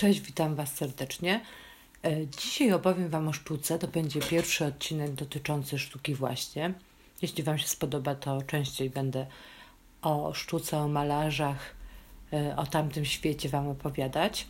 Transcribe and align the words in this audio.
Cześć, 0.00 0.20
witam 0.20 0.54
Was 0.54 0.74
serdecznie. 0.74 1.40
E, 2.04 2.26
dzisiaj 2.26 2.72
opowiem 2.72 3.08
Wam 3.08 3.28
o 3.28 3.32
sztuce. 3.32 3.78
To 3.78 3.88
będzie 3.88 4.20
pierwszy 4.20 4.64
odcinek 4.64 5.12
dotyczący 5.12 5.78
sztuki 5.78 6.14
właśnie. 6.14 6.74
Jeśli 7.22 7.42
Wam 7.42 7.58
się 7.58 7.68
spodoba, 7.68 8.14
to 8.14 8.42
częściej 8.42 8.90
będę 8.90 9.26
o 10.02 10.34
sztuce, 10.34 10.78
o 10.78 10.88
malarzach, 10.88 11.74
e, 12.32 12.56
o 12.56 12.66
tamtym 12.66 13.04
świecie 13.04 13.48
Wam 13.48 13.68
opowiadać. 13.68 14.46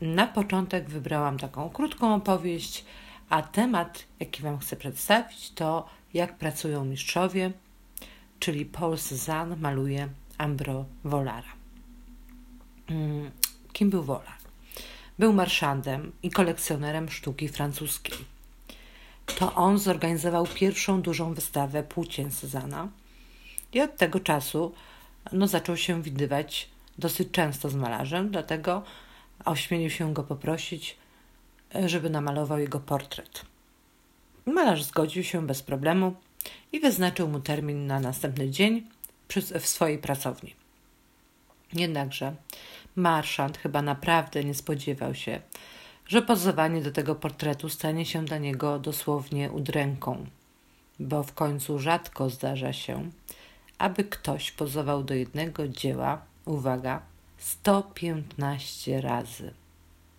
Na 0.00 0.26
początek 0.26 0.90
wybrałam 0.90 1.38
taką 1.38 1.70
krótką 1.70 2.14
opowieść, 2.14 2.84
a 3.28 3.42
temat, 3.42 4.04
jaki 4.20 4.42
Wam 4.42 4.58
chcę 4.58 4.76
przedstawić, 4.76 5.50
to 5.50 5.88
jak 6.14 6.38
pracują 6.38 6.84
mistrzowie, 6.84 7.52
czyli 8.38 8.66
Paul 8.66 8.94
Cézanne 8.94 9.56
maluje 9.56 10.08
Ambro 10.38 10.84
Volara. 11.04 11.52
Mm, 12.90 13.30
kim 13.72 13.90
był 13.90 14.02
Volar? 14.02 14.45
Był 15.18 15.32
marszandem 15.32 16.12
i 16.22 16.30
kolekcjonerem 16.30 17.08
sztuki 17.08 17.48
francuskiej. 17.48 18.16
To 19.38 19.54
on 19.54 19.78
zorganizował 19.78 20.46
pierwszą 20.46 21.02
dużą 21.02 21.34
wystawę 21.34 21.82
płócien 21.82 22.30
Cezana 22.30 22.88
i 23.72 23.80
od 23.80 23.96
tego 23.96 24.20
czasu 24.20 24.74
no, 25.32 25.48
zaczął 25.48 25.76
się 25.76 26.02
widywać 26.02 26.68
dosyć 26.98 27.30
często 27.30 27.68
z 27.68 27.74
malarzem, 27.74 28.30
dlatego 28.30 28.82
ośmielił 29.44 29.90
się 29.90 30.14
go 30.14 30.22
poprosić, 30.22 30.96
żeby 31.86 32.10
namalował 32.10 32.58
jego 32.58 32.80
portret. 32.80 33.42
Malarz 34.46 34.84
zgodził 34.84 35.24
się 35.24 35.46
bez 35.46 35.62
problemu 35.62 36.14
i 36.72 36.80
wyznaczył 36.80 37.28
mu 37.28 37.40
termin 37.40 37.86
na 37.86 38.00
następny 38.00 38.50
dzień 38.50 38.86
w 39.60 39.66
swojej 39.66 39.98
pracowni. 39.98 40.54
Jednakże 41.72 42.34
marszant 42.96 43.58
chyba 43.58 43.82
naprawdę 43.82 44.44
nie 44.44 44.54
spodziewał 44.54 45.14
się, 45.14 45.40
że 46.06 46.22
pozowanie 46.22 46.82
do 46.82 46.92
tego 46.92 47.14
portretu 47.14 47.68
stanie 47.68 48.06
się 48.06 48.24
dla 48.24 48.38
niego 48.38 48.78
dosłownie 48.78 49.50
udręką, 49.50 50.26
bo 51.00 51.22
w 51.22 51.32
końcu 51.32 51.78
rzadko 51.78 52.30
zdarza 52.30 52.72
się, 52.72 53.10
aby 53.78 54.04
ktoś 54.04 54.50
pozował 54.50 55.04
do 55.04 55.14
jednego 55.14 55.68
dzieła, 55.68 56.22
uwaga, 56.44 57.02
115 57.38 59.00
razy. 59.00 59.54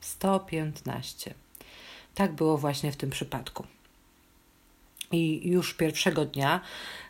115. 0.01 1.33
Tak 2.15 2.33
było 2.33 2.57
właśnie 2.57 2.91
w 2.91 2.97
tym 2.97 3.09
przypadku. 3.09 3.65
I 5.11 5.49
już 5.49 5.73
pierwszego 5.73 6.25
dnia 6.25 6.61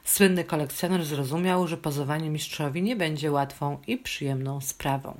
słynny 0.04 0.44
kolekcjoner 0.44 1.06
zrozumiał, 1.06 1.68
że 1.68 1.78
pozowanie 1.78 2.30
mistrzowi 2.30 2.84
nie 2.84 2.95
będzie 2.95 3.32
łatwą 3.32 3.80
i 3.88 3.98
przyjemną 3.98 4.62
sprawą. 4.62 5.20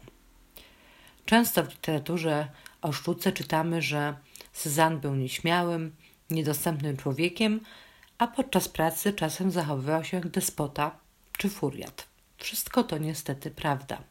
Często 1.28 1.64
w 1.64 1.70
literaturze 1.70 2.48
o 2.82 2.92
sztuce 2.92 3.32
czytamy, 3.32 3.82
że 3.82 4.18
Cezanne 4.54 5.00
był 5.00 5.16
nieśmiałym, 5.16 5.96
niedostępnym 6.30 6.98
człowiekiem, 6.98 7.60
a 8.18 8.28
podczas 8.28 8.70
pracy 8.70 9.14
czasem 9.14 9.52
zachowywał 9.52 10.04
się 10.04 10.18
jak 10.18 10.28
despota 10.28 10.98
czy 11.38 11.50
furiat. 11.50 12.08
Wszystko 12.38 12.84
to 12.84 12.98
niestety 12.98 13.52
prawda. 13.52 14.04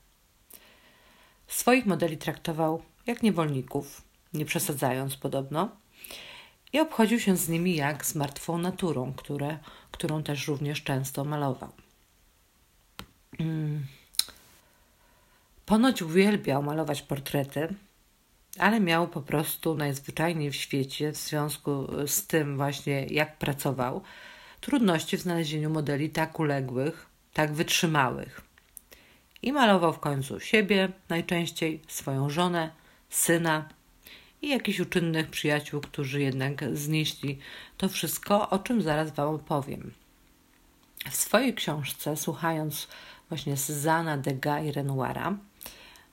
Swoich 1.46 1.86
modeli 1.86 2.18
traktował 2.18 2.82
jak 3.06 3.22
niewolników, 3.22 4.02
nie 4.32 4.44
przesadzając 4.44 5.16
podobno, 5.16 5.76
i 6.72 6.80
obchodził 6.80 7.20
się 7.20 7.36
z 7.36 7.48
nimi 7.48 7.76
jak 7.76 8.06
z 8.06 8.14
martwą 8.14 8.58
naturą, 8.58 9.12
które, 9.12 9.58
którą 9.90 10.22
też 10.22 10.48
również 10.48 10.82
często 10.82 11.24
malował. 11.24 11.72
Hmm. 13.38 13.86
Ponoć 15.66 16.02
uwielbiał 16.02 16.62
malować 16.62 17.02
portrety, 17.02 17.68
ale 18.58 18.80
miał 18.80 19.08
po 19.08 19.20
prostu 19.20 19.74
najzwyczajniej 19.74 20.50
w 20.50 20.56
świecie, 20.56 21.12
w 21.12 21.16
związku 21.16 21.86
z 22.06 22.26
tym 22.26 22.56
właśnie 22.56 23.06
jak 23.06 23.38
pracował, 23.38 24.02
trudności 24.60 25.16
w 25.16 25.20
znalezieniu 25.20 25.70
modeli 25.70 26.10
tak 26.10 26.40
uległych, 26.40 27.06
tak 27.32 27.52
wytrzymałych. 27.52 28.40
I 29.42 29.52
malował 29.52 29.92
w 29.92 29.98
końcu 29.98 30.40
siebie, 30.40 30.88
najczęściej 31.08 31.82
swoją 31.88 32.30
żonę, 32.30 32.70
syna 33.10 33.68
i 34.42 34.48
jakichś 34.48 34.80
uczynnych 34.80 35.30
przyjaciół, 35.30 35.80
którzy 35.80 36.22
jednak 36.22 36.76
znieśli 36.76 37.38
to 37.76 37.88
wszystko, 37.88 38.50
o 38.50 38.58
czym 38.58 38.82
zaraz 38.82 39.10
Wam 39.10 39.34
opowiem. 39.34 39.92
W 41.10 41.16
swojej 41.16 41.54
książce, 41.54 42.16
słuchając 42.16 42.88
właśnie 43.28 43.56
Cezana, 43.56 44.16
Degas 44.16 44.64
i 44.64 44.72
Renoira, 44.72 45.36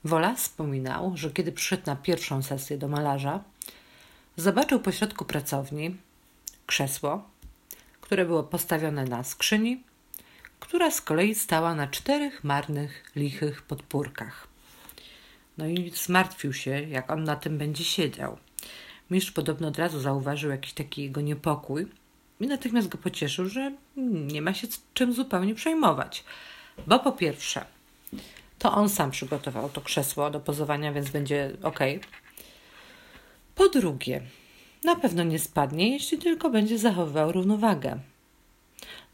Wola 0.04 0.36
wspominał, 0.36 1.18
że 1.18 1.32
kiedy 1.32 1.52
przyszedł 1.52 1.84
na 1.86 1.96
pierwszą 1.96 2.44
sesję 2.44 2.78
do 2.78 2.88
malarza, 2.88 3.44
zobaczył 4.38 4.80
pośrodku 4.80 5.26
pracowni 5.26 5.98
krzesło, 6.66 7.30
które 8.02 8.26
było 8.26 8.44
postawione 8.44 9.06
na 9.06 9.24
skrzyni, 9.24 9.84
która 10.60 10.92
z 10.92 11.02
kolei 11.02 11.36
stała 11.36 11.76
na 11.76 11.88
czterech 11.88 12.44
marnych, 12.44 13.12
lichych 13.16 13.62
podpórkach. 13.62 14.48
No 15.58 15.68
i 15.68 15.92
zmartwił 15.96 16.54
się, 16.54 16.72
jak 16.72 17.12
on 17.12 17.24
na 17.24 17.36
tym 17.36 17.58
będzie 17.58 17.84
siedział. 17.84 18.38
Mistrz 19.12 19.32
podobno 19.32 19.68
od 19.68 19.78
razu 19.78 20.00
zauważył 20.00 20.52
jakiś 20.52 20.74
taki 20.74 21.04
jego 21.04 21.22
niepokój 21.22 21.88
i 22.40 22.48
natychmiast 22.48 22.88
go 22.88 22.98
pocieszył, 22.98 23.50
że 23.50 23.72
nie 24.32 24.42
ma 24.42 24.54
się 24.54 24.68
czym 24.94 25.14
zupełnie 25.14 25.56
przejmować. 25.56 26.24
Bo 26.88 27.00
po 27.00 27.12
pierwsze, 27.12 27.66
to 28.60 28.72
on 28.72 28.90
sam 28.90 29.12
przygotował 29.12 29.70
to 29.70 29.82
krzesło 29.82 30.30
do 30.30 30.40
pozowania, 30.40 30.94
więc 30.94 31.10
będzie 31.10 31.52
ok. 31.64 31.80
Po 33.56 33.70
drugie, 33.70 34.22
na 34.84 34.96
pewno 34.96 35.24
nie 35.24 35.40
spadnie, 35.40 35.92
jeśli 35.92 36.18
tylko 36.18 36.50
będzie 36.50 36.78
zachowywał 36.78 37.32
równowagę. 37.32 38.00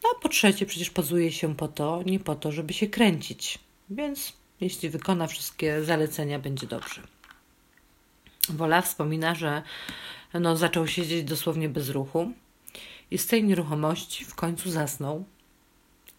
No 0.03 0.09
a 0.15 0.21
po 0.21 0.29
trzecie, 0.29 0.65
przecież 0.65 0.89
pozuje 0.89 1.31
się 1.31 1.55
po 1.55 1.67
to, 1.67 2.03
nie 2.05 2.19
po 2.19 2.35
to, 2.35 2.51
żeby 2.51 2.73
się 2.73 2.87
kręcić. 2.87 3.59
Więc 3.89 4.33
jeśli 4.61 4.89
wykona 4.89 5.27
wszystkie 5.27 5.83
zalecenia, 5.83 6.39
będzie 6.39 6.67
dobrze. 6.67 7.01
Wola 8.49 8.81
wspomina, 8.81 9.35
że 9.35 9.63
no, 10.33 10.57
zaczął 10.57 10.87
siedzieć 10.87 11.23
dosłownie 11.23 11.69
bez 11.69 11.89
ruchu 11.89 12.31
i 13.11 13.17
z 13.17 13.27
tej 13.27 13.43
nieruchomości 13.43 14.25
w 14.25 14.35
końcu 14.35 14.71
zasnął. 14.71 15.25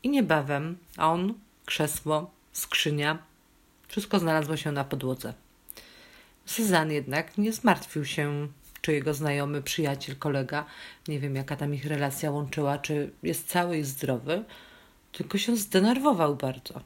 I 0.03 0.09
niebawem 0.09 0.79
on, 0.99 1.35
krzesło, 1.65 2.31
skrzynia, 2.53 3.19
wszystko 3.89 4.19
znalazło 4.19 4.57
się 4.57 4.73
na 4.73 4.85
podłodze. 4.85 5.35
Cezanne 6.47 6.95
jednak 6.95 7.39
nie 7.39 7.53
zmartwił 7.53 8.05
się, 8.05 8.49
czy 8.81 8.93
jego 8.93 9.15
znajomy, 9.15 9.63
przyjaciel, 9.63 10.17
kolega, 10.17 10.65
nie 11.09 11.21
wiem 11.21 11.37
jaka 11.37 11.57
tam 11.57 11.75
ich 11.75 11.87
relacja 11.87 12.31
łączyła, 12.31 12.79
czy 12.79 13.11
jest 13.23 13.49
cały 13.49 13.79
i 13.79 13.85
zdrowy, 13.85 14.45
tylko 15.13 15.39
się 15.39 15.57
zdenerwował 15.57 16.37
bardzo. 16.37 16.81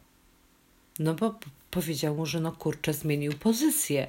No 0.98 1.14
bo 1.14 1.34
powiedział 1.70 2.14
mu, 2.14 2.26
że 2.26 2.41
no 2.41 2.53
kurczę, 2.53 2.92
zmienił 2.92 3.32
pozycję 3.32 4.08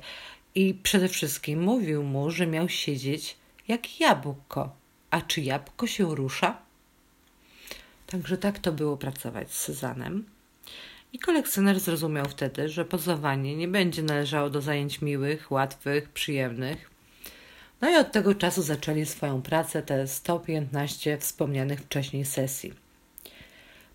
i 0.56 0.74
przede 0.84 1.08
wszystkim 1.08 1.64
mówił 1.64 2.04
mu, 2.04 2.32
że 2.32 2.48
miał 2.48 2.70
siedzieć 2.70 3.38
jak 3.68 4.00
jabłko. 4.00 4.76
A 5.12 5.22
czy 5.22 5.42
jabłko 5.42 5.88
się 5.88 6.16
rusza? 6.16 6.58
Także 8.08 8.38
tak 8.38 8.60
to 8.60 8.72
było 8.72 8.98
pracować 8.98 9.54
z 9.54 9.66
Cezanem. 9.66 10.26
I 11.16 11.20
kolekcjoner 11.20 11.80
zrozumiał 11.80 12.26
wtedy, 12.26 12.70
że 12.70 12.86
pozowanie 12.86 13.56
nie 13.56 13.68
będzie 13.68 14.04
należało 14.04 14.50
do 14.50 14.62
zajęć 14.62 15.02
miłych, 15.02 15.52
łatwych, 15.52 16.10
przyjemnych. 16.10 16.90
No 17.82 17.90
i 17.90 17.96
od 17.96 18.12
tego 18.12 18.36
czasu 18.36 18.62
zaczęli 18.62 19.06
swoją 19.06 19.42
pracę 19.42 19.82
te 19.84 20.08
115 20.08 21.18
wspomnianych 21.18 21.80
wcześniej 21.80 22.26
sesji. 22.26 22.74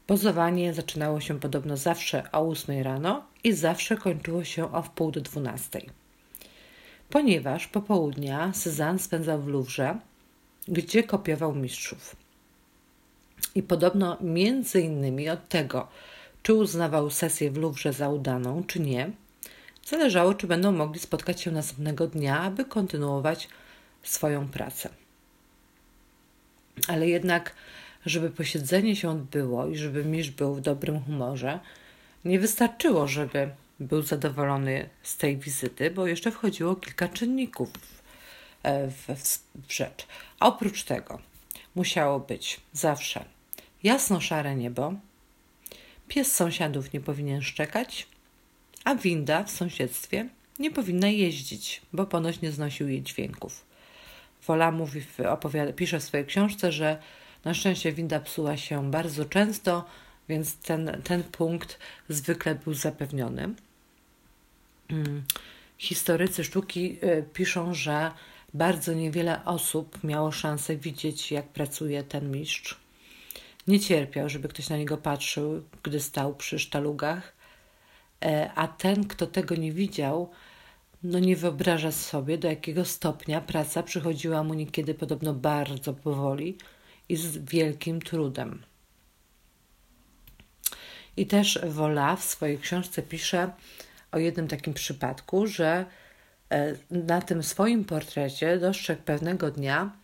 Pozowanie 0.07 0.75
zaczynało 0.75 1.21
się 1.21 1.41
podobno 1.41 1.77
zawsze 1.77 2.33
o 2.33 2.49
8 2.49 2.83
rano 2.83 3.25
i 3.45 3.53
zawsze 3.53 3.97
kończyło 3.97 4.45
się 4.45 4.73
o 4.73 4.83
wpół 4.83 5.11
do 5.11 5.21
12. 5.21 5.81
Ponieważ 7.11 7.67
popołudnia 7.67 8.53
Cezanne 8.55 8.99
spędzał 8.99 9.43
w 9.43 9.49
Louvre, 9.49 9.99
gdzie 10.69 11.03
kopiował 11.03 11.55
mistrzów. 11.55 12.17
I 13.55 13.63
podobno 13.63 14.17
między 14.21 14.81
innymi 14.81 15.29
od 15.29 15.49
tego, 15.49 15.89
czy 16.43 16.55
uznawał 16.55 17.11
sesję 17.11 17.51
w 17.51 17.57
Louvre 17.57 17.93
za 17.93 18.09
udaną, 18.09 18.65
czy 18.65 18.81
nie, 18.81 19.11
zależało, 19.85 20.35
czy 20.35 20.47
będą 20.47 20.73
mogli 20.73 21.01
spotkać 21.01 21.41
się 21.41 21.51
następnego 21.51 22.07
dnia, 22.07 22.41
aby 22.41 22.65
kontynuować 22.65 23.49
swoją 24.03 24.49
pracę. 24.49 24.89
Ale 26.89 27.09
jednak, 27.09 27.55
żeby 28.07 28.31
posiedzenie 28.31 28.97
się 28.97 29.11
odbyło 29.11 29.67
i 29.67 29.77
żeby 29.77 30.05
mistrz 30.05 30.31
był 30.31 30.55
w 30.55 30.61
dobrym 30.61 31.01
humorze, 31.01 31.61
nie 32.25 32.39
wystarczyło, 32.39 33.09
żeby 33.09 33.51
był 33.81 34.03
zadowolony 34.03 34.89
z 35.03 35.17
tej 35.17 35.37
wizyty, 35.37 35.91
bo 35.91 36.07
jeszcze 36.07 36.31
wchodziło 36.31 36.77
kilka 36.77 37.09
czynników 37.09 37.69
w, 38.65 39.15
w, 39.17 39.39
w 39.69 39.73
rzecz. 39.73 40.07
A 40.41 40.47
oprócz 40.47 40.85
tego 40.85 41.19
musiało 41.75 42.21
być 42.21 42.61
zawsze 42.73 43.25
jasno-szare 43.83 44.57
niebo, 44.57 44.95
Pies 46.11 46.37
sąsiadów 46.37 46.93
nie 46.93 47.01
powinien 47.01 47.43
szczekać, 47.43 48.07
a 48.85 48.95
winda 48.95 49.45
w 49.45 49.51
sąsiedztwie 49.51 50.29
nie 50.59 50.71
powinna 50.71 51.09
jeździć, 51.09 51.83
bo 51.93 52.07
ponoć 52.07 52.41
nie 52.41 52.53
znosił 52.53 52.89
jej 52.89 53.03
dźwięków. 53.03 53.65
Wola 54.47 54.71
mówi, 54.71 55.03
opowiada, 55.29 55.73
pisze 55.73 56.01
w 56.01 56.05
swojej 56.05 56.27
książce, 56.27 56.73
że 56.73 56.99
na 57.45 57.55
szczęście 57.55 57.93
winda 57.93 58.21
psuła 58.21 58.57
się 58.57 58.91
bardzo 58.91 59.25
często, 59.25 59.85
więc 60.29 60.57
ten, 60.57 61.01
ten 61.05 61.23
punkt 61.23 61.79
zwykle 62.09 62.55
był 62.55 62.75
zapewniony. 62.75 63.55
Hmm. 64.89 65.23
Historycy 65.79 66.45
sztuki 66.45 66.99
y, 67.05 67.25
piszą, 67.33 67.75
że 67.75 68.11
bardzo 68.55 68.93
niewiele 68.93 69.45
osób 69.45 70.05
miało 70.05 70.33
szansę 70.33 70.77
widzieć, 70.77 71.33
jak 71.33 71.49
pracuje 71.49 72.03
ten 72.03 72.31
mistrz. 72.31 72.77
Nie 73.71 73.81
cierpiał, 73.81 74.29
żeby 74.29 74.49
ktoś 74.49 74.69
na 74.69 74.77
niego 74.77 74.97
patrzył, 74.97 75.63
gdy 75.83 76.01
stał 76.01 76.35
przy 76.35 76.59
sztalugach, 76.59 77.33
e, 78.25 78.51
a 78.55 78.69
ten, 78.69 79.09
kto 79.09 79.27
tego 79.27 79.55
nie 79.55 79.73
widział, 79.73 80.31
no 81.03 81.19
nie 81.19 81.37
wyobraża 81.37 81.93
sobie, 81.93 82.39
do 82.39 82.49
jakiego 82.49 82.85
stopnia 82.85 83.41
praca 83.41 83.83
przychodziła 83.83 84.43
mu 84.43 84.55
niekiedy 84.55 84.95
podobno 84.95 85.35
bardzo 85.35 85.95
powoli 85.95 86.59
i 87.09 87.17
z 87.17 87.39
wielkim 87.39 88.03
trudem. 88.03 88.63
I 91.17 91.27
też 91.27 91.59
Wola 91.69 92.17
w 92.17 92.25
swojej 92.25 92.59
książce 92.59 93.03
pisze 93.03 93.53
o 94.13 94.19
jednym 94.19 94.49
takim 94.49 94.75
przypadku, 94.75 95.47
że 95.47 95.85
e, 96.51 96.77
na 96.91 97.23
tym 97.23 97.43
swoim 97.43 97.85
portrecie 97.85 98.59
dostrzegł 98.59 99.03
pewnego 99.03 99.51
dnia, 99.51 100.01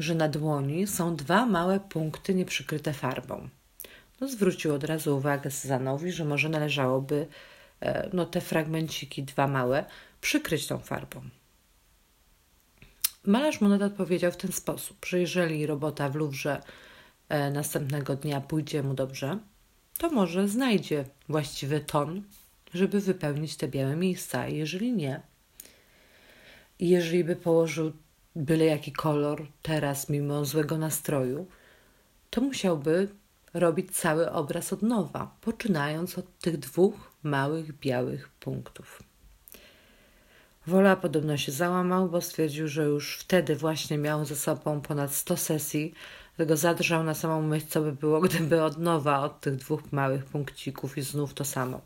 że 0.00 0.14
na 0.14 0.28
dłoni 0.28 0.86
są 0.86 1.16
dwa 1.16 1.46
małe 1.46 1.80
punkty 1.80 2.34
nieprzykryte 2.34 2.92
farbą. 2.92 3.48
No, 4.20 4.28
zwrócił 4.28 4.74
od 4.74 4.84
razu 4.84 5.16
uwagę 5.16 5.50
Sezanowi, 5.50 6.12
że 6.12 6.24
może 6.24 6.48
należałoby 6.48 7.26
e, 7.80 8.10
no, 8.12 8.26
te 8.26 8.40
fragmenciki, 8.40 9.22
dwa 9.22 9.48
małe, 9.48 9.84
przykryć 10.20 10.66
tą 10.66 10.78
farbą. 10.78 11.22
Malarz 13.24 13.60
mu 13.60 13.84
odpowiedział 13.84 14.32
w 14.32 14.36
ten 14.36 14.52
sposób, 14.52 15.06
że 15.06 15.20
jeżeli 15.20 15.66
robota 15.66 16.08
w 16.08 16.14
Luwrze 16.14 16.62
e, 17.28 17.50
następnego 17.50 18.16
dnia 18.16 18.40
pójdzie 18.40 18.82
mu 18.82 18.94
dobrze, 18.94 19.38
to 19.98 20.10
może 20.10 20.48
znajdzie 20.48 21.04
właściwy 21.28 21.80
ton, 21.80 22.22
żeby 22.74 23.00
wypełnić 23.00 23.56
te 23.56 23.68
białe 23.68 23.96
miejsca. 23.96 24.48
Jeżeli 24.48 24.92
nie, 24.92 25.20
jeżeli 26.78 27.24
by 27.24 27.36
położył 27.36 27.92
byle 28.40 28.64
jaki 28.64 28.92
kolor 28.92 29.46
teraz, 29.62 30.08
mimo 30.08 30.44
złego 30.44 30.78
nastroju, 30.78 31.46
to 32.30 32.40
musiałby 32.40 33.08
robić 33.54 33.96
cały 33.96 34.30
obraz 34.30 34.72
od 34.72 34.82
nowa, 34.82 35.34
poczynając 35.40 36.18
od 36.18 36.38
tych 36.38 36.58
dwóch 36.58 36.94
małych 37.22 37.78
białych 37.78 38.28
punktów. 38.28 39.02
Wola 40.66 40.96
podobno 40.96 41.36
się 41.36 41.52
załamał, 41.52 42.08
bo 42.08 42.20
stwierdził, 42.20 42.68
że 42.68 42.84
już 42.84 43.16
wtedy 43.18 43.56
właśnie 43.56 43.98
miał 43.98 44.24
ze 44.24 44.36
sobą 44.36 44.80
ponad 44.80 45.14
100 45.14 45.36
sesji, 45.36 45.94
tego 46.36 46.56
zadrżał 46.56 47.04
na 47.04 47.14
samą 47.14 47.42
myśl, 47.42 47.66
co 47.68 47.80
by 47.80 47.92
było, 47.92 48.20
gdyby 48.28 48.62
od 48.62 48.78
nowa 48.78 49.20
od 49.20 49.40
tych 49.40 49.56
dwóch 49.56 49.92
małych 49.92 50.24
punkcików 50.24 50.98
i 50.98 51.02
znów 51.02 51.34
to 51.34 51.44
samo. 51.44 51.80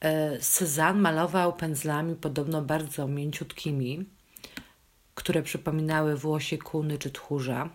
E, 0.00 0.38
Cezanne 0.38 1.00
malował 1.00 1.52
pędzlami 1.52 2.14
podobno 2.14 2.62
bardzo 2.62 3.08
mięciutkimi, 3.08 4.06
które 5.18 5.42
przypominały 5.42 6.16
włosie 6.16 6.58
kuny 6.58 6.98
czy 6.98 7.10
tchórza. 7.10 7.70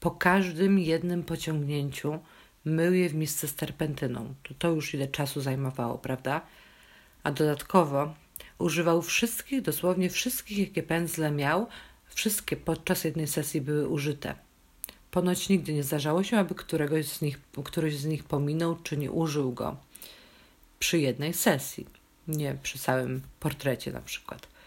Po 0.00 0.10
każdym 0.10 0.78
jednym 0.78 1.22
pociągnięciu 1.22 2.18
mył 2.64 2.94
je 2.94 3.08
w 3.08 3.14
misce 3.14 3.48
z 3.48 3.54
terpentyną. 3.54 4.34
To, 4.42 4.54
to 4.58 4.68
już 4.70 4.94
ile 4.94 5.08
czasu 5.08 5.40
zajmowało, 5.40 5.98
prawda? 5.98 6.40
A 7.22 7.30
dodatkowo 7.30 8.14
używał 8.58 9.02
wszystkich, 9.02 9.62
dosłownie 9.62 10.10
wszystkich, 10.10 10.58
jakie 10.58 10.82
pędzle 10.82 11.30
miał, 11.30 11.66
wszystkie 12.08 12.56
podczas 12.56 13.04
jednej 13.04 13.26
sesji 13.26 13.60
były 13.60 13.88
użyte. 13.88 14.34
Ponoć 15.10 15.48
nigdy 15.48 15.72
nie 15.72 15.82
zdarzało 15.82 16.22
się, 16.22 16.38
aby 16.38 16.54
któregoś 16.54 17.06
z 17.06 17.22
nich, 17.22 17.40
któryś 17.64 17.96
z 17.96 18.04
nich 18.04 18.24
pominął 18.24 18.76
czy 18.82 18.96
nie 18.96 19.10
użył 19.10 19.52
go 19.52 19.76
przy 20.78 20.98
jednej 20.98 21.34
sesji, 21.34 21.86
nie 22.28 22.56
przy 22.62 22.78
całym 22.78 23.22
portrecie 23.40 23.92
na 23.92 24.00
przykład. 24.00 24.57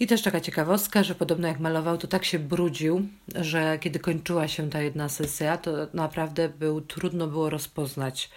I 0.00 0.06
też 0.06 0.22
taka 0.22 0.40
ciekawostka, 0.40 1.02
że 1.02 1.14
podobno 1.14 1.48
jak 1.48 1.60
malował, 1.60 1.98
to 1.98 2.06
tak 2.06 2.24
się 2.24 2.38
brudził, 2.38 3.08
że 3.34 3.78
kiedy 3.78 3.98
kończyła 3.98 4.48
się 4.48 4.70
ta 4.70 4.80
jedna 4.80 5.08
sesja, 5.08 5.56
to 5.56 5.70
naprawdę 5.94 6.48
był, 6.48 6.80
trudno 6.80 7.26
było 7.26 7.50
rozpoznać, 7.50 8.30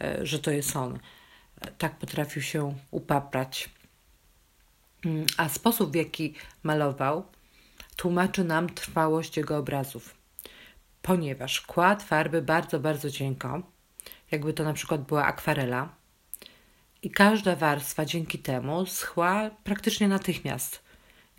e, 0.00 0.26
że 0.26 0.38
to 0.38 0.50
jest 0.50 0.76
on. 0.76 0.98
Tak 1.78 1.98
potrafił 1.98 2.42
się 2.42 2.74
upaprać. 2.90 3.70
Mm, 5.04 5.26
a 5.36 5.48
sposób, 5.48 5.92
w 5.92 5.94
jaki 5.94 6.34
malował, 6.62 7.24
tłumaczy 7.96 8.44
nam 8.44 8.70
trwałość 8.70 9.36
jego 9.36 9.56
obrazów. 9.56 10.14
Ponieważ 11.02 11.60
kładł 11.60 12.04
farby 12.04 12.42
bardzo, 12.42 12.80
bardzo 12.80 13.10
cienko, 13.10 13.62
jakby 14.30 14.52
to 14.52 14.64
na 14.64 14.72
przykład 14.72 15.02
była 15.02 15.24
akwarela, 15.24 15.88
i 17.02 17.10
każda 17.10 17.56
warstwa 17.56 18.04
dzięki 18.04 18.38
temu 18.38 18.86
schła 18.86 19.50
praktycznie 19.64 20.08
natychmiast. 20.08 20.85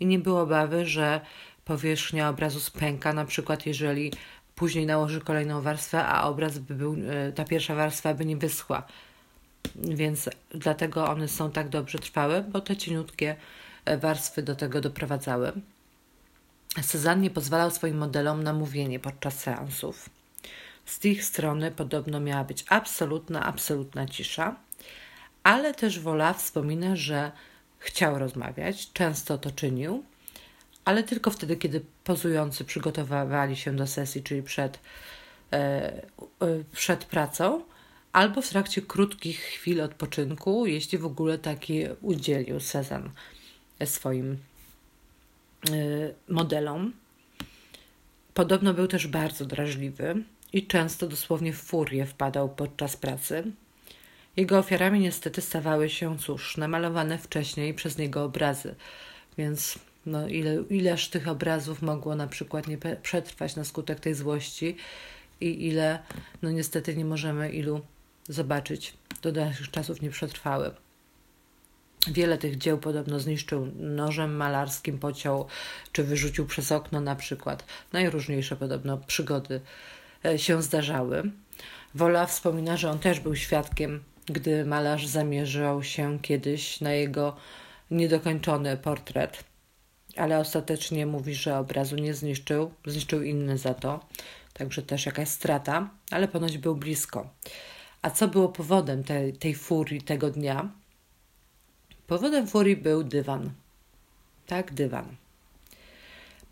I 0.00 0.06
nie 0.06 0.18
było 0.18 0.40
obawy, 0.40 0.86
że 0.86 1.20
powierzchnia 1.64 2.28
obrazu 2.28 2.60
spęka, 2.60 3.12
na 3.12 3.24
przykład 3.24 3.66
jeżeli 3.66 4.12
później 4.54 4.86
nałoży 4.86 5.20
kolejną 5.20 5.62
warstwę, 5.62 6.04
a 6.04 6.22
obraz 6.22 6.58
by 6.58 6.74
był, 6.74 6.96
e, 7.08 7.32
ta 7.32 7.44
pierwsza 7.44 7.74
warstwa 7.74 8.14
by 8.14 8.24
nie 8.24 8.36
wyschła. 8.36 8.82
Więc 9.74 10.30
dlatego 10.50 11.08
one 11.08 11.28
są 11.28 11.50
tak 11.50 11.68
dobrze 11.68 11.98
trwałe, 11.98 12.42
bo 12.42 12.60
te 12.60 12.76
cieniutkie 12.76 13.36
e, 13.84 13.98
warstwy 13.98 14.42
do 14.42 14.56
tego 14.56 14.80
doprowadzały. 14.80 15.52
Cezanne 16.82 17.22
nie 17.22 17.30
pozwalał 17.30 17.70
swoim 17.70 17.98
modelom 17.98 18.42
na 18.42 18.52
mówienie 18.52 19.00
podczas 19.00 19.38
seansów. 19.38 20.10
Z 20.84 21.04
ich 21.04 21.24
strony 21.24 21.70
podobno 21.70 22.20
miała 22.20 22.44
być 22.44 22.64
absolutna, 22.68 23.46
absolutna 23.46 24.06
cisza 24.06 24.56
ale 25.48 25.74
też 25.74 26.00
Wola 26.00 26.32
wspomina, 26.32 26.96
że 26.96 27.32
chciał 27.78 28.18
rozmawiać, 28.18 28.92
często 28.92 29.38
to 29.38 29.50
czynił, 29.50 30.04
ale 30.84 31.02
tylko 31.02 31.30
wtedy, 31.30 31.56
kiedy 31.56 31.80
pozujący 32.04 32.64
przygotowywali 32.64 33.56
się 33.56 33.76
do 33.76 33.86
sesji, 33.86 34.22
czyli 34.22 34.42
przed, 34.42 34.78
e, 35.52 35.56
e, 35.56 36.02
przed 36.72 37.04
pracą, 37.04 37.62
albo 38.12 38.42
w 38.42 38.48
trakcie 38.48 38.82
krótkich 38.82 39.40
chwil 39.40 39.80
odpoczynku, 39.80 40.66
jeśli 40.66 40.98
w 40.98 41.06
ogóle 41.06 41.38
taki 41.38 41.84
udzielił 42.02 42.60
Cezanne 42.60 43.10
swoim 43.84 44.32
e, 44.32 45.72
modelom. 46.28 46.92
Podobno 48.34 48.74
był 48.74 48.86
też 48.86 49.06
bardzo 49.06 49.44
drażliwy 49.44 50.24
i 50.52 50.66
często 50.66 51.08
dosłownie 51.08 51.52
w 51.52 51.62
furię 51.62 52.06
wpadał 52.06 52.48
podczas 52.48 52.96
pracy. 52.96 53.52
Jego 54.38 54.58
ofiarami 54.58 55.00
niestety 55.00 55.40
stawały 55.40 55.88
się, 55.88 56.18
cóż, 56.18 56.56
namalowane 56.56 57.18
wcześniej 57.18 57.74
przez 57.74 57.98
niego 57.98 58.24
obrazy, 58.24 58.74
więc 59.38 59.78
no, 60.06 60.28
ile, 60.28 60.62
ileż 60.70 61.08
tych 61.08 61.28
obrazów 61.28 61.82
mogło 61.82 62.16
na 62.16 62.26
przykład 62.26 62.68
nie 62.68 62.78
przetrwać 63.02 63.56
na 63.56 63.64
skutek 63.64 64.00
tej 64.00 64.14
złości 64.14 64.76
i 65.40 65.66
ile, 65.66 65.98
no 66.42 66.50
niestety 66.50 66.96
nie 66.96 67.04
możemy 67.04 67.50
ilu 67.50 67.80
zobaczyć, 68.28 68.94
do 69.22 69.32
naszych 69.32 69.70
czasów 69.70 70.02
nie 70.02 70.10
przetrwały. 70.10 70.70
Wiele 72.06 72.38
tych 72.38 72.58
dzieł 72.58 72.78
podobno 72.78 73.20
zniszczył 73.20 73.72
nożem 73.76 74.36
malarskim, 74.36 74.98
pociął 74.98 75.46
czy 75.92 76.04
wyrzucił 76.04 76.46
przez 76.46 76.72
okno 76.72 77.00
na 77.00 77.16
przykład. 77.16 77.64
Najróżniejsze 77.92 78.56
podobno 78.56 78.98
przygody 78.98 79.60
e, 80.24 80.38
się 80.38 80.62
zdarzały. 80.62 81.22
Wola 81.94 82.26
wspomina, 82.26 82.76
że 82.76 82.90
on 82.90 82.98
też 82.98 83.20
był 83.20 83.36
świadkiem 83.36 84.00
gdy 84.30 84.64
malarz 84.64 85.06
zamierzał 85.06 85.82
się 85.82 86.18
kiedyś 86.22 86.80
na 86.80 86.92
jego 86.92 87.36
niedokończony 87.90 88.76
portret, 88.76 89.44
ale 90.16 90.38
ostatecznie 90.38 91.06
mówi, 91.06 91.34
że 91.34 91.58
obrazu 91.58 91.96
nie 91.96 92.14
zniszczył, 92.14 92.70
zniszczył 92.86 93.22
inny 93.22 93.58
za 93.58 93.74
to, 93.74 94.06
także 94.52 94.82
też 94.82 95.06
jakaś 95.06 95.28
strata, 95.28 95.90
ale 96.10 96.28
ponoć 96.28 96.58
był 96.58 96.76
blisko. 96.76 97.30
A 98.02 98.10
co 98.10 98.28
było 98.28 98.48
powodem 98.48 99.04
tej, 99.04 99.32
tej 99.32 99.54
furii 99.54 100.02
tego 100.02 100.30
dnia? 100.30 100.72
Powodem 102.06 102.46
furii 102.46 102.76
był 102.76 103.04
dywan. 103.04 103.50
Tak, 104.46 104.74
dywan. 104.74 105.16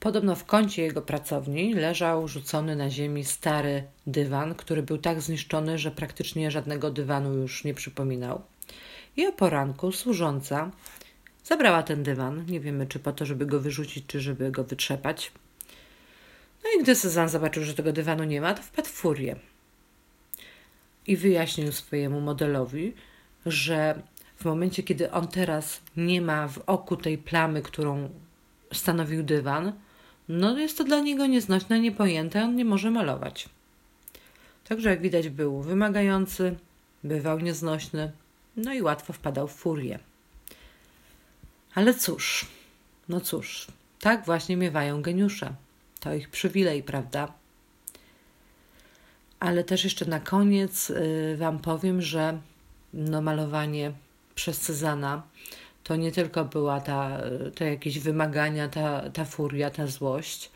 Podobno 0.01 0.35
w 0.35 0.45
kącie 0.45 0.83
jego 0.83 1.03
pracowni 1.03 1.75
leżał 1.75 2.29
rzucony 2.29 2.77
na 2.77 2.91
ziemi 2.91 3.25
stary 3.25 3.85
dywan, 4.07 4.55
który 4.55 4.83
był 4.83 4.99
tak 4.99 5.21
zniszczony, 5.21 5.79
że 5.79 5.91
praktycznie 5.91 6.51
żadnego 6.51 6.91
dywanu 6.91 7.35
już 7.35 7.65
nie 7.65 7.75
przypominał. 7.75 8.43
I 9.17 9.27
o 9.27 9.33
poranku 9.33 9.93
służąca 9.93 10.71
zabrała 11.45 11.83
ten 11.83 12.03
dywan. 12.03 12.47
Nie 12.49 12.61
wiemy, 12.61 12.87
czy 12.87 12.99
po 12.99 13.13
to, 13.13 13.27
żeby 13.27 13.47
go 13.47 13.61
wyrzucić, 13.61 14.05
czy 14.07 14.21
żeby 14.21 14.51
go 14.51 14.65
wytrzepać. 14.65 15.33
No 16.65 16.71
i 16.77 16.83
gdy 16.83 16.97
Cezanne 16.97 17.29
zobaczył, 17.29 17.65
że 17.65 17.75
tego 17.75 17.93
dywanu 17.93 18.25
nie 18.25 18.41
ma, 18.41 18.55
to 18.55 18.63
wpadł 18.63 18.89
w 18.89 18.93
furię. 18.93 19.37
I 21.07 21.17
wyjaśnił 21.17 21.73
swojemu 21.73 22.21
modelowi, 22.21 22.95
że 23.47 24.03
w 24.37 24.45
momencie, 24.45 24.83
kiedy 24.83 25.11
on 25.11 25.29
teraz 25.29 25.81
nie 25.97 26.23
ma 26.23 26.49
w 26.49 26.59
oku 26.67 26.97
tej 26.97 27.19
plamy, 27.19 27.63
którą 27.63 28.11
stanowił 28.73 29.23
dywan, 29.23 29.73
no 30.29 30.59
jest 30.59 30.79
to 30.79 30.85
dla 30.85 31.01
niego 31.01 31.27
nieznośne, 31.27 31.81
niepojęte, 31.81 32.45
on 32.45 32.57
nie 32.57 32.65
może 32.65 32.91
malować. 32.91 33.49
Także 34.69 34.91
jak 34.91 35.01
widać 35.01 35.29
był 35.29 35.63
wymagający, 35.63 36.57
bywał 37.05 37.41
nieznośny, 37.41 38.13
no 38.57 38.75
i 38.75 38.83
łatwo 38.83 39.13
wpadał 39.13 39.49
w 39.49 39.53
furię. 39.53 39.99
Ale 41.75 41.95
cóż, 41.95 42.47
no 43.09 43.21
cóż, 43.21 43.67
tak 44.01 44.25
właśnie 44.25 44.57
miewają 44.57 45.03
geniusze. 45.03 45.55
To 46.01 46.15
ich 46.15 46.31
przywilej, 46.31 46.83
prawda? 46.83 47.33
Ale 49.41 49.65
też 49.65 49.85
jeszcze 49.85 50.05
na 50.05 50.21
koniec 50.21 50.91
y, 50.91 51.37
Wam 51.39 51.59
powiem, 51.59 52.03
że 52.03 52.39
no, 52.95 53.23
malowanie 53.23 53.93
przez 54.35 54.61
Cezana 54.61 55.23
to 55.87 55.97
nie 55.97 56.13
tylko 56.13 56.45
była 56.45 56.81
ta, 56.81 57.19
te 57.55 57.71
jakieś 57.71 57.99
wymagania, 57.99 58.69
ta, 58.69 59.11
ta 59.11 59.25
furia, 59.25 59.71
ta 59.71 59.87
złość, 59.87 60.51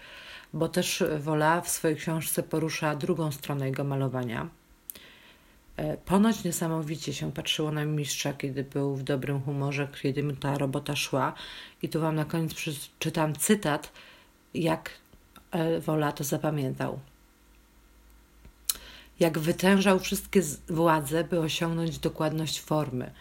bo 0.53 0.69
też 0.69 1.05
Wola 1.19 1.61
w 1.61 1.69
swojej 1.69 1.97
książce 1.97 2.43
porusza 2.43 2.97
drugą 2.97 3.33
stronę 3.33 3.67
jego 3.67 3.85
malowania. 3.85 4.49
E, 5.77 5.97
ponoć 5.97 6.45
niesamowicie 6.45 7.15
się 7.15 7.33
patrzyło 7.33 7.73
na 7.73 7.85
mistrza, 7.85 8.33
kiedy 8.33 8.65
był 8.65 8.97
w 8.97 9.03
dobrym 9.03 9.41
humorze, 9.41 9.89
kiedy 10.03 10.23
mu 10.23 10.33
ta 10.33 10.59
robota 10.59 10.97
szła. 10.97 11.35
I 11.83 11.89
tu 11.89 12.01
Wam 12.01 12.15
na 12.15 12.25
koniec 12.25 12.55
przeczytam 12.55 13.37
cytat, 13.37 13.93
jak 14.55 14.91
e, 15.51 15.81
Wola 15.81 16.13
to 16.13 16.25
zapamiętał. 16.25 16.99
Jak 19.21 19.39
wytężał 19.39 19.99
wszystkie 19.99 20.43
władze, 20.69 21.25
by 21.25 21.41
osiągnąć 21.41 21.99
dokładność 21.99 22.61
formy– 22.61 23.11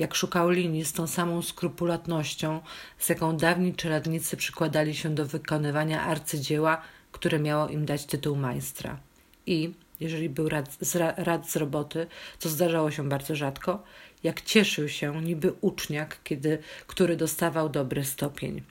jak 0.00 0.14
szukał 0.14 0.50
linii 0.50 0.84
z 0.84 0.92
tą 0.92 1.06
samą 1.06 1.42
skrupulatnością, 1.42 2.60
z 2.98 3.08
jaką 3.08 3.36
dawni 3.36 3.74
czeladnicy 3.74 4.36
przykładali 4.36 4.94
się 4.94 5.14
do 5.14 5.26
wykonywania 5.26 6.02
arcydzieła, 6.02 6.82
które 7.12 7.38
miało 7.38 7.68
im 7.68 7.84
dać 7.84 8.04
tytuł 8.06 8.36
majstra. 8.36 9.00
I, 9.46 9.72
jeżeli 10.00 10.28
był 10.28 10.48
rad 10.48 10.76
z, 10.80 10.96
rad 11.16 11.50
z 11.50 11.56
roboty, 11.56 12.06
co 12.38 12.48
zdarzało 12.48 12.90
się 12.90 13.08
bardzo 13.08 13.36
rzadko, 13.36 13.82
jak 14.22 14.40
cieszył 14.40 14.88
się 14.88 15.22
niby 15.22 15.52
uczniak, 15.60 16.18
kiedy, 16.24 16.58
który 16.86 17.16
dostawał 17.16 17.68
dobry 17.68 18.04
stopień. 18.04 18.62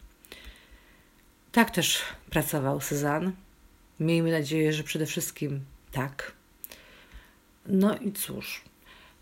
Tak 1.51 1.71
też 1.71 2.01
pracował 2.29 2.79
Cezanne. 2.79 3.31
Miejmy 3.99 4.31
nadzieję, 4.31 4.73
że 4.73 4.83
przede 4.83 5.05
wszystkim 5.05 5.65
tak. 5.91 6.31
No 7.65 7.97
i 7.97 8.11
cóż, 8.11 8.63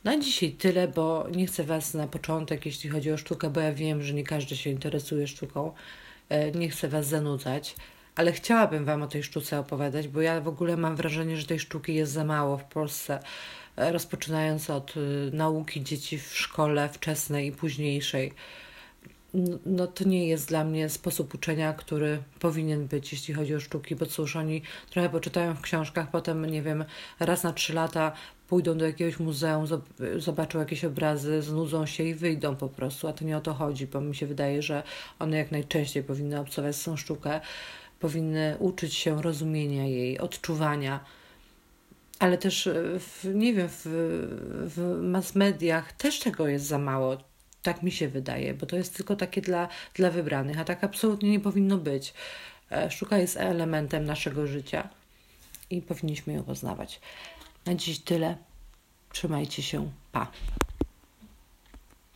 na 0.07 0.19
dzisiaj 0.19 0.51
tyle, 0.51 0.87
bo 0.87 1.27
nie 1.35 1.47
chcę 1.47 1.63
Was 1.63 1.93
na 1.93 2.07
początek, 2.07 2.65
jeśli 2.65 2.89
chodzi 2.89 3.11
o 3.11 3.17
sztukę, 3.17 3.49
bo 3.49 3.59
ja 3.59 3.73
wiem, 3.73 4.03
że 4.03 4.13
nie 4.13 4.23
każdy 4.23 4.57
się 4.57 4.69
interesuje 4.69 5.27
sztuką, 5.27 5.71
e, 6.29 6.51
nie 6.51 6.69
chcę 6.69 6.87
Was 6.87 7.07
zanudzać, 7.07 7.75
ale 8.15 8.31
chciałabym 8.31 8.85
Wam 8.85 9.01
o 9.01 9.07
tej 9.07 9.23
sztuce 9.23 9.59
opowiadać, 9.59 10.07
bo 10.07 10.21
ja 10.21 10.41
w 10.41 10.47
ogóle 10.47 10.77
mam 10.77 10.95
wrażenie, 10.95 11.37
że 11.37 11.47
tej 11.47 11.59
sztuki 11.59 11.95
jest 11.95 12.11
za 12.11 12.23
mało 12.23 12.57
w 12.57 12.63
Polsce, 12.63 13.19
e, 13.75 13.91
rozpoczynając 13.91 14.69
od 14.69 14.93
e, 14.97 14.99
nauki 15.35 15.83
dzieci 15.83 16.19
w 16.19 16.37
szkole 16.37 16.89
wczesnej 16.89 17.47
i 17.47 17.51
późniejszej. 17.51 18.33
No 19.65 19.87
to 19.87 20.03
nie 20.03 20.27
jest 20.27 20.47
dla 20.47 20.63
mnie 20.63 20.89
sposób 20.89 21.33
uczenia, 21.33 21.73
który 21.73 22.23
powinien 22.39 22.87
być, 22.87 23.11
jeśli 23.11 23.33
chodzi 23.33 23.55
o 23.55 23.59
sztuki, 23.59 23.95
bo 23.95 24.05
cóż, 24.05 24.35
oni 24.35 24.61
trochę 24.89 25.09
poczytają 25.09 25.55
w 25.55 25.61
książkach, 25.61 26.11
potem, 26.11 26.45
nie 26.45 26.61
wiem, 26.61 26.85
raz 27.19 27.43
na 27.43 27.53
trzy 27.53 27.73
lata 27.73 28.11
pójdą 28.47 28.77
do 28.77 28.85
jakiegoś 28.85 29.19
muzeum, 29.19 29.65
zobaczą 30.17 30.59
jakieś 30.59 30.85
obrazy, 30.85 31.41
znudzą 31.41 31.85
się 31.85 32.03
i 32.03 32.13
wyjdą 32.13 32.55
po 32.55 32.69
prostu, 32.69 33.07
a 33.07 33.13
to 33.13 33.25
nie 33.25 33.37
o 33.37 33.41
to 33.41 33.53
chodzi, 33.53 33.87
bo 33.87 34.01
mi 34.01 34.15
się 34.15 34.25
wydaje, 34.25 34.61
że 34.61 34.83
one 35.19 35.37
jak 35.37 35.51
najczęściej 35.51 36.03
powinny 36.03 36.39
obcować 36.39 36.75
z 36.75 36.83
tą 36.83 36.97
sztukę, 36.97 37.41
powinny 37.99 38.55
uczyć 38.59 38.93
się 38.93 39.21
rozumienia 39.21 39.85
jej, 39.85 40.19
odczuwania, 40.19 40.99
ale 42.19 42.37
też, 42.37 42.69
w, 42.99 43.31
nie 43.33 43.53
wiem, 43.53 43.67
w, 43.69 43.81
w 44.75 45.01
mass 45.01 45.35
mediach 45.35 45.91
też 45.91 46.19
tego 46.19 46.47
jest 46.47 46.65
za 46.65 46.79
mało 46.79 47.17
tak 47.67 47.83
mi 47.83 47.91
się 47.91 48.07
wydaje, 48.07 48.53
bo 48.53 48.65
to 48.65 48.75
jest 48.75 48.95
tylko 48.95 49.15
takie 49.15 49.41
dla, 49.41 49.67
dla 49.93 50.11
wybranych, 50.11 50.59
a 50.59 50.63
tak 50.63 50.83
absolutnie 50.83 51.31
nie 51.31 51.39
powinno 51.39 51.77
być. 51.77 52.13
E, 52.71 52.91
sztuka 52.91 53.17
jest 53.17 53.37
elementem 53.37 54.05
naszego 54.05 54.47
życia 54.47 54.89
i 55.69 55.81
powinniśmy 55.81 56.33
ją 56.33 56.43
poznawać. 56.43 56.99
Na 57.67 57.75
dziś 57.75 57.99
tyle. 57.99 58.37
Trzymajcie 59.11 59.63
się. 59.63 59.91
Pa. 60.11 60.27